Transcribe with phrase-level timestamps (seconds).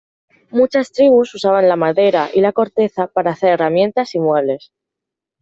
[0.49, 4.71] Muchas tribus usaban la madera y la corteza para hacer herramientas y muebles.